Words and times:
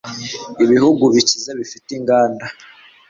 ibihugu 0.63 1.03
bikize 1.15 1.51
bifite 1.59 1.89
inganda 1.97 2.45